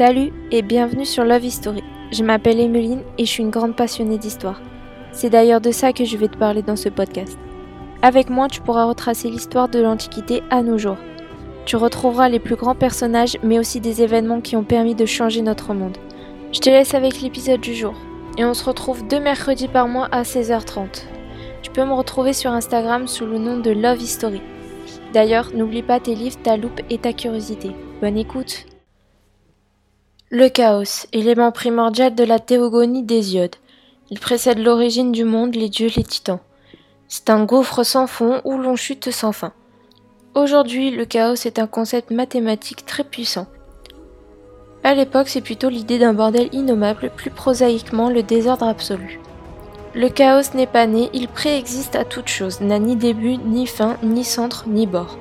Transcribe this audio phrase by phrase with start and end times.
[0.00, 1.82] Salut et bienvenue sur Love History.
[2.10, 4.58] Je m'appelle Emeline et je suis une grande passionnée d'histoire.
[5.12, 7.36] C'est d'ailleurs de ça que je vais te parler dans ce podcast.
[8.00, 10.96] Avec moi, tu pourras retracer l'histoire de l'Antiquité à nos jours.
[11.66, 15.42] Tu retrouveras les plus grands personnages mais aussi des événements qui ont permis de changer
[15.42, 15.98] notre monde.
[16.50, 17.92] Je te laisse avec l'épisode du jour.
[18.38, 21.02] Et on se retrouve deux mercredis par mois à 16h30.
[21.60, 24.40] Tu peux me retrouver sur Instagram sous le nom de Love History.
[25.12, 27.72] D'ailleurs, n'oublie pas tes livres, ta loupe et ta curiosité.
[28.00, 28.64] Bonne écoute
[30.32, 33.56] Le chaos, élément primordial de la théogonie d'Hésiode.
[34.10, 36.38] Il précède l'origine du monde, les dieux, les titans.
[37.08, 39.52] C'est un gouffre sans fond où l'on chute sans fin.
[40.36, 43.48] Aujourd'hui, le chaos est un concept mathématique très puissant.
[44.84, 49.18] À l'époque, c'est plutôt l'idée d'un bordel innommable, plus prosaïquement le désordre absolu.
[49.96, 53.96] Le chaos n'est pas né, il préexiste à toute chose, n'a ni début, ni fin,
[54.04, 55.18] ni centre, ni bord.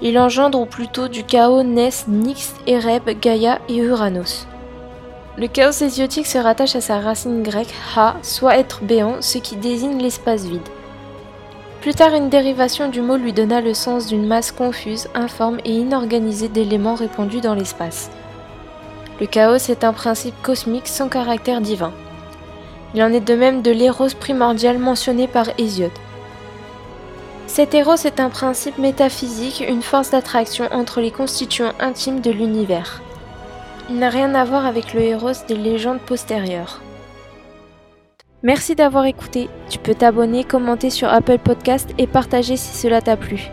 [0.00, 4.46] Il engendre ou plutôt du chaos naissent Nyx, Ereb, Gaïa et Uranos.
[5.36, 9.56] Le chaos hésiotique se rattache à sa racine grecque ha, soit être béant, ce qui
[9.56, 10.68] désigne l'espace vide.
[11.80, 15.72] Plus tard, une dérivation du mot lui donna le sens d'une masse confuse, informe et
[15.72, 18.10] inorganisée d'éléments répandus dans l'espace.
[19.20, 21.92] Le chaos est un principe cosmique sans caractère divin.
[22.94, 25.90] Il en est de même de l'éros primordial mentionné par Hésiode.
[27.58, 33.02] Cet éros est un principe métaphysique, une force d'attraction entre les constituants intimes de l'univers.
[33.90, 36.80] Il n'a rien à voir avec le héros des légendes postérieures.
[38.44, 39.48] Merci d'avoir écouté.
[39.68, 43.50] Tu peux t'abonner, commenter sur Apple Podcast et partager si cela t'a plu.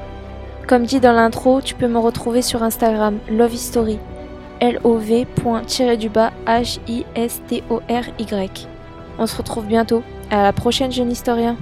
[0.67, 3.98] Comme dit dans l'intro, tu peux me retrouver sur Instagram Love History.
[4.59, 7.58] L-O-V.-du-bas H-I-S-T-O-R-Y.
[9.17, 10.03] On se retrouve bientôt.
[10.30, 11.58] À la prochaine, jeune historien.